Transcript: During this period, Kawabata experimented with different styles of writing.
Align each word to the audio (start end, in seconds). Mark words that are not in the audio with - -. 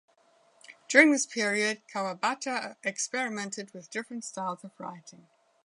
During 0.87 1.11
this 1.11 1.27
period, 1.27 1.83
Kawabata 1.87 2.75
experimented 2.81 3.71
with 3.71 3.91
different 3.91 4.23
styles 4.25 4.63
of 4.63 4.71
writing. 4.79 5.27